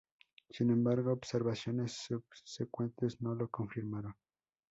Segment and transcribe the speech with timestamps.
[0.49, 4.15] Sin embargo, observaciones subsecuentes no lo confirmaron.